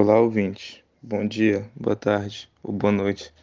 [0.00, 0.84] Olá, ouvinte.
[1.02, 3.34] Bom dia, boa tarde ou boa noite.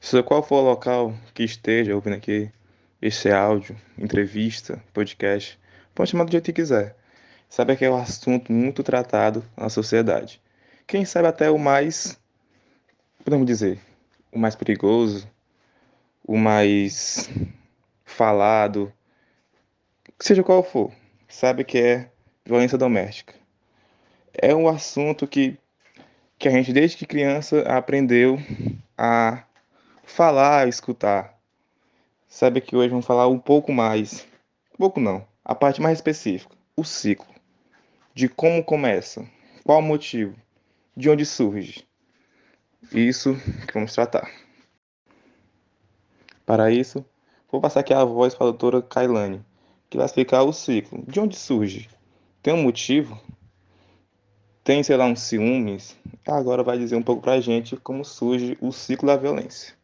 [0.00, 2.50] Seja qual for o local que esteja ouvindo aqui
[3.02, 5.60] este áudio, entrevista, podcast,
[5.94, 6.96] pode chamar do jeito que quiser.
[7.46, 10.40] Sabe que é um assunto muito tratado na sociedade.
[10.86, 12.18] Quem sabe até o mais,
[13.22, 13.78] podemos dizer,
[14.32, 15.28] o mais perigoso,
[16.26, 17.28] o mais
[18.02, 18.90] falado,
[20.18, 20.90] seja qual for,
[21.28, 22.10] sabe que é
[22.46, 23.34] violência doméstica.
[24.32, 25.60] É um assunto que
[26.42, 28.36] que a gente desde que criança aprendeu
[28.98, 29.44] a
[30.02, 31.38] falar, a escutar.
[32.26, 34.26] Sabe que hoje vamos falar um pouco mais,
[34.74, 37.32] um pouco não, a parte mais específica, o ciclo,
[38.12, 39.24] de como começa,
[39.62, 40.34] qual o motivo,
[40.96, 41.86] de onde surge.
[42.92, 43.36] Isso
[43.68, 44.28] que vamos tratar.
[46.44, 47.06] Para isso,
[47.52, 49.44] vou passar aqui a voz para a doutora Kailane,
[49.88, 51.88] que vai explicar o ciclo, de onde surge.
[52.42, 53.16] Tem um motivo?
[54.64, 55.96] Tem, sei lá, uns ciúmes,
[56.26, 59.74] agora vai dizer um pouco pra gente como surge o ciclo da violência.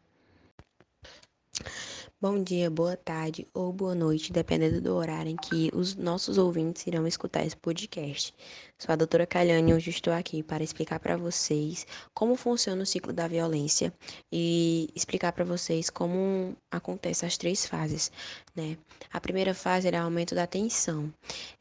[2.21, 6.85] Bom dia, boa tarde ou boa noite, dependendo do horário em que os nossos ouvintes
[6.85, 8.33] irão escutar esse podcast.
[8.77, 12.85] Sou a doutora Calhane e hoje estou aqui para explicar para vocês como funciona o
[12.85, 13.93] ciclo da violência
[14.29, 18.11] e explicar para vocês como acontecem as três fases,
[18.53, 18.77] né?
[19.13, 21.13] A primeira fase é o aumento da tensão.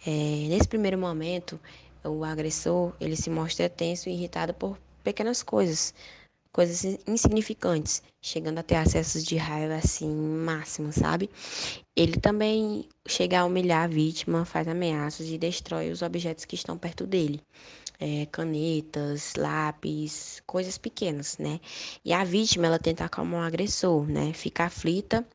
[0.05, 0.11] É,
[0.49, 1.61] nesse primeiro momento,
[2.05, 5.95] o agressor ele se mostra tenso e irritado por pequenas coisas,
[6.53, 11.31] coisas insignificantes, chegando a ter acessos de raiva assim máximo, sabe?
[11.97, 16.77] Ele também chega a humilhar a vítima, faz ameaças e destrói os objetos que estão
[16.77, 17.41] perto dele.
[18.01, 21.59] É, canetas, lápis, coisas pequenas, né?
[22.05, 24.33] E a vítima ela tenta acalmar o agressor, né?
[24.33, 25.27] Fica aflita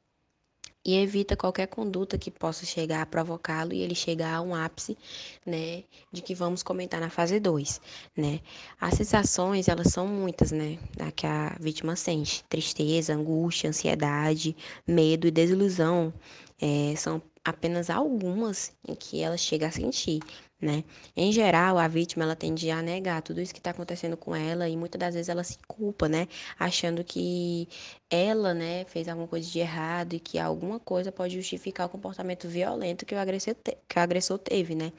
[0.86, 4.98] e evita qualquer conduta que possa chegar a provocá-lo e ele chegar a um ápice,
[5.46, 7.80] né, de que vamos comentar na fase 2,
[8.16, 8.40] né?
[8.80, 10.78] As sensações, elas são muitas, né,
[11.16, 14.56] que a vítima sente, tristeza, angústia, ansiedade,
[14.88, 16.14] medo e desilusão,
[16.62, 20.22] é, são apenas algumas em que ela chega a sentir,
[20.62, 20.84] né?
[21.16, 24.70] Em geral, a vítima ela tende a negar tudo isso que está acontecendo com ela
[24.70, 26.28] e muitas das vezes ela se culpa, né?
[26.58, 27.68] Achando que
[28.14, 32.48] ela, né, fez alguma coisa de errado e que alguma coisa pode justificar o comportamento
[32.48, 34.94] violento que o agressor, te que o agressor teve, né?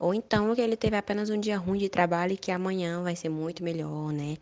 [0.00, 3.14] Ou então que ele teve apenas um dia ruim de trabalho e que amanhã vai
[3.14, 4.36] ser muito melhor, né?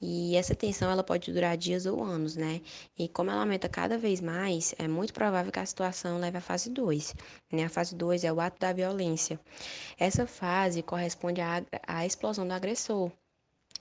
[0.00, 2.62] E essa tensão ela pode durar dias ou anos, né?
[2.98, 6.40] E como ela aumenta cada vez mais, é muito provável que a situação leve à
[6.40, 7.14] fase 2,
[7.52, 7.64] né?
[7.64, 9.38] A fase 2 é o ato da violência.
[9.98, 13.12] Essa fase corresponde à, à explosão do agressor,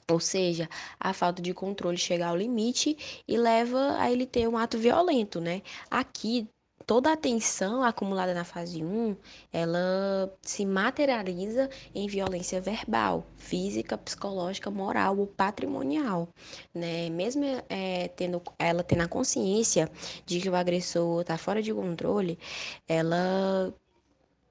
[0.10, 0.70] ou seja,
[1.00, 5.42] a falta de controle chega ao limite e leva a ele ter um ato violento,
[5.42, 5.62] né?
[5.92, 6.48] Aqui,
[6.86, 9.18] toda a tensão acumulada na fase 1,
[9.52, 16.30] ela se materializa em violência verbal, física, psicológica, moral ou patrimonial,
[16.74, 17.10] né?
[17.10, 19.92] Mesmo é, tendo, ela tendo a consciência
[20.26, 22.40] de que o agressor está fora de controle,
[22.88, 23.74] ela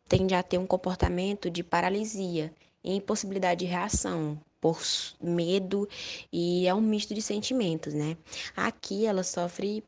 [0.07, 2.53] tende a ter um comportamento de paralisia
[2.85, 4.81] impossibilidade de reação por
[5.21, 5.89] medo
[6.33, 8.17] e é um misto de sentimentos, né?
[8.57, 9.85] Aqui ela sofre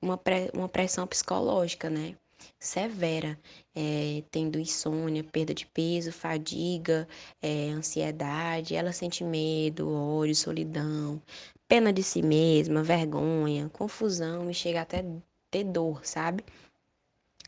[0.00, 2.14] uma, pré, uma pressão psicológica, né?
[2.58, 3.38] Severa,
[3.74, 7.08] é, tendo insônia, perda de peso, fadiga,
[7.42, 11.20] é, ansiedade, ela sente medo, ódio, solidão,
[11.66, 15.04] pena de si mesma, vergonha, confusão e chega até
[15.50, 16.44] ter dor, sabe?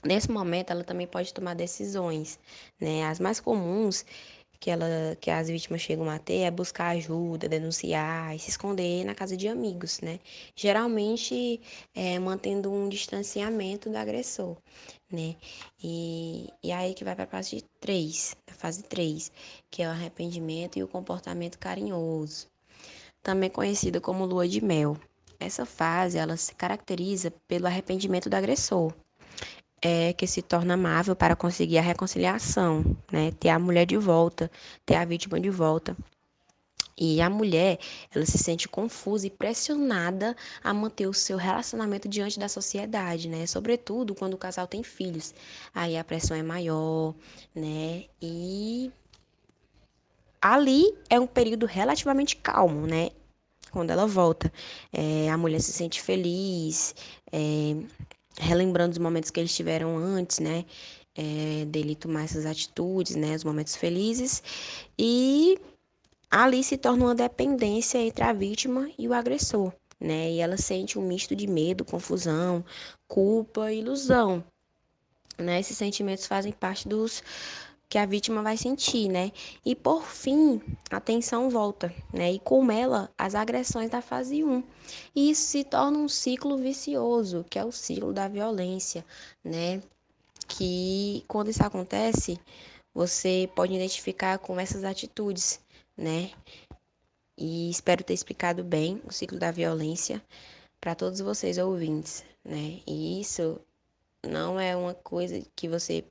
[0.05, 2.39] Nesse momento, ela também pode tomar decisões,
[2.81, 3.05] né?
[3.07, 4.05] As mais comuns
[4.63, 9.05] que, ela, que as vítimas chegam a ter é buscar ajuda, denunciar e se esconder
[9.05, 10.21] na casa de amigos, né?
[10.55, 11.61] Geralmente
[11.93, 14.57] é, mantendo um distanciamento do agressor,
[15.11, 15.35] né?
[15.83, 19.33] E, e aí que vai para a fase 3, a fase 3,
[19.69, 22.47] que é o arrependimento e o comportamento carinhoso,
[23.21, 24.97] também conhecida como lua de mel.
[25.41, 28.95] Essa fase ela se caracteriza pelo arrependimento do agressor,
[29.83, 33.33] é que se torna amável para conseguir a reconciliação, né?
[33.33, 34.51] Ter a mulher de volta,
[34.87, 35.97] ter a vítima de volta.
[36.97, 37.79] E a mulher,
[38.15, 43.45] ela se sente confusa e pressionada a manter o seu relacionamento diante da sociedade, né?
[43.47, 45.35] Sobretudo quando o casal tem filhos.
[45.75, 47.15] Aí a pressão é maior,
[47.55, 48.05] né?
[48.21, 48.93] E
[50.41, 53.11] ali é um período relativamente calmo, né?
[53.73, 54.53] Quando ela volta,
[54.93, 56.95] é, a mulher se sente feliz,
[57.33, 57.75] é,
[58.39, 60.65] relembrando os momentos que eles tiveram antes, né?
[61.15, 63.35] É, dele tomar essas atitudes, né?
[63.35, 64.43] Os momentos felizes.
[64.99, 65.59] E
[66.31, 70.31] ali se torna uma dependência entre a vítima e o agressor, né?
[70.31, 72.65] E ela sente um misto de medo, confusão,
[73.07, 74.43] culpa ilusão,
[75.39, 75.61] né?
[75.61, 77.23] Esses sentimentos fazem parte dos
[77.93, 79.31] que a vítima vai sentir, né?
[79.63, 82.33] E por fim, a tensão volta, né?
[82.33, 84.65] E com ela, as agressões da fase 1.
[85.15, 89.05] E isso se torna um ciclo vicioso, que é o ciclo da violência,
[89.45, 89.83] né?
[90.49, 92.41] Que quando isso acontece,
[92.95, 95.61] você pode identificar com essas atitudes,
[95.95, 96.31] né?
[97.37, 100.25] E espero ter explicado bem o ciclo da violência
[100.81, 102.81] para todos vocês ouvintes, né?
[102.87, 103.61] E isso
[104.27, 106.07] não é uma coisa que você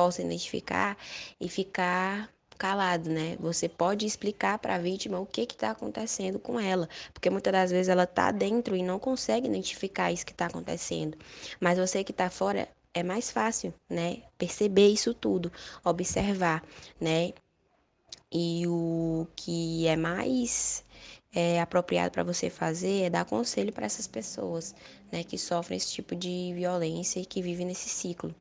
[0.00, 0.96] possa identificar
[1.38, 3.36] e ficar calado, né?
[3.38, 7.70] Você pode explicar para a vítima o que está acontecendo com ela, porque muitas das
[7.70, 11.18] vezes ela está dentro e não consegue identificar isso que está acontecendo.
[11.60, 14.22] Mas você que está fora é mais fácil, né?
[14.38, 15.52] Perceber isso tudo,
[15.84, 16.64] observar,
[16.98, 17.34] né?
[18.32, 20.82] E o que é mais
[21.34, 24.74] é, apropriado para você fazer é dar conselho para essas pessoas,
[25.12, 28.34] né, que sofrem esse tipo de violência e que vivem nesse ciclo.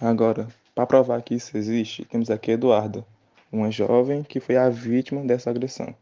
[0.00, 3.06] Agora, para provar que isso existe, temos aqui Eduarda,
[3.50, 5.96] uma jovem que foi a vítima dessa agressão.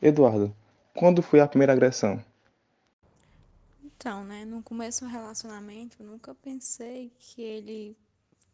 [0.00, 0.50] Eduarda,
[0.94, 2.24] quando foi a primeira agressão?
[3.84, 7.96] Então, né, no começo do relacionamento, eu nunca pensei que ele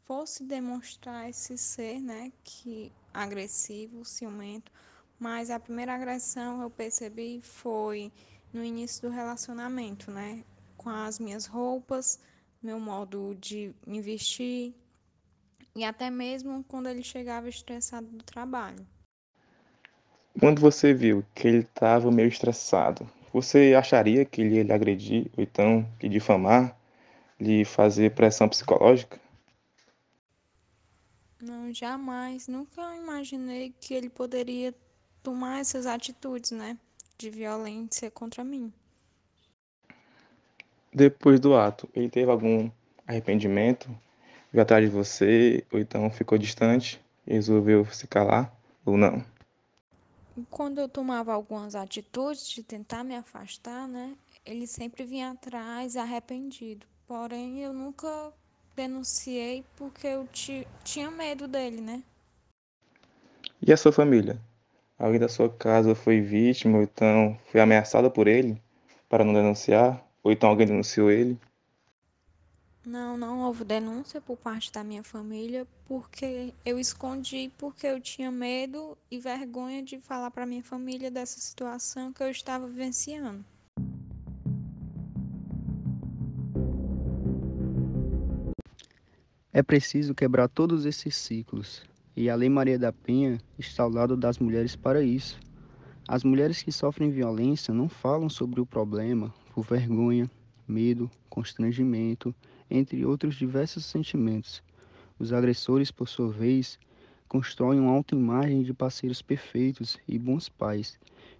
[0.04, 4.72] fosse demonstrar esse ser, né, que agressivo, ciumento,
[5.20, 8.10] mas a primeira agressão eu percebi foi
[8.52, 10.42] no início do relacionamento, né?
[10.76, 12.18] Com as minhas roupas,
[12.62, 14.74] meu modo de me vestir
[15.74, 18.86] e até mesmo quando ele chegava estressado do trabalho.
[20.38, 25.30] Quando você viu que ele estava meio estressado, você acharia que ele ia lhe agredir
[25.36, 26.76] ou então lhe difamar,
[27.38, 29.20] lhe fazer pressão psicológica?
[31.40, 32.46] Não, jamais.
[32.48, 34.74] Nunca imaginei que ele poderia
[35.22, 36.76] tomar essas atitudes, né,
[37.16, 38.72] de violência contra mim.
[40.92, 42.70] Depois do ato, ele teve algum
[43.06, 43.88] arrependimento?
[44.52, 48.52] Veio atrás de você, ou então ficou distante e resolveu se calar,
[48.84, 49.24] ou não?
[50.50, 56.86] Quando eu tomava algumas atitudes de tentar me afastar, né, ele sempre vinha atrás arrependido.
[57.06, 58.32] Porém, eu nunca
[58.74, 60.28] denunciei porque eu
[60.82, 62.02] tinha medo dele, né?
[63.62, 64.40] E a sua família?
[64.98, 68.60] Alguém da sua casa foi vítima ou então foi ameaçada por ele
[69.08, 70.09] para não denunciar?
[70.22, 71.38] Ou então alguém denunciou ele?
[72.86, 78.30] Não, não houve denúncia por parte da minha família, porque eu escondi porque eu tinha
[78.30, 83.44] medo e vergonha de falar para minha família dessa situação que eu estava vivenciando.
[89.52, 91.82] É preciso quebrar todos esses ciclos,
[92.16, 95.38] e a Lei Maria da Penha está ao lado das mulheres para isso.
[96.12, 100.28] As mulheres que sofrem violência não falam sobre o problema por vergonha,
[100.66, 102.34] medo, constrangimento,
[102.68, 104.60] entre outros diversos sentimentos.
[105.20, 106.80] Os agressores, por sua vez,
[107.28, 110.98] constroem uma autoimagem de parceiros perfeitos e bons pais,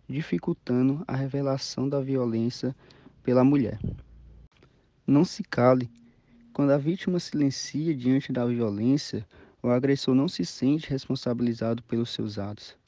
[0.08, 2.72] dificultando a revelação da violência
[3.24, 3.80] pela mulher.
[5.04, 5.90] Não se cale.
[6.52, 9.26] Quando a vítima silencia diante da violência,
[9.60, 12.78] o agressor não se sente responsabilizado pelos seus atos.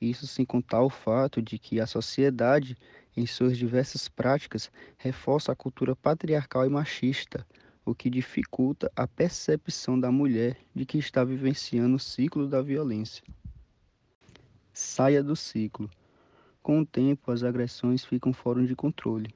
[0.00, 2.76] Isso sem contar o fato de que a sociedade,
[3.16, 7.46] em suas diversas práticas, reforça a cultura patriarcal e machista,
[7.84, 13.22] o que dificulta a percepção da mulher de que está vivenciando o ciclo da violência.
[14.72, 15.88] Saia do ciclo.
[16.62, 19.34] Com o tempo, as agressões ficam fora de controle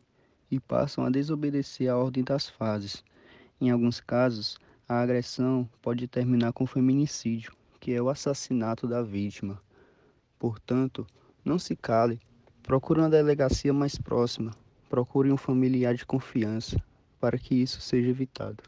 [0.50, 3.04] e passam a desobedecer a ordem das fases.
[3.60, 4.58] Em alguns casos,
[4.88, 9.62] a agressão pode terminar com feminicídio, que é o assassinato da vítima.
[10.40, 11.06] Portanto,
[11.44, 12.18] não se cale,
[12.62, 14.52] procure uma delegacia mais próxima,
[14.88, 16.82] procure um familiar de confiança
[17.20, 18.64] para que isso seja evitado.